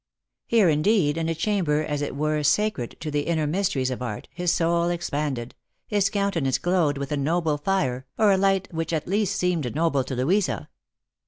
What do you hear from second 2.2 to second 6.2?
sacred to the inner mysteries of art, his soul expanded, his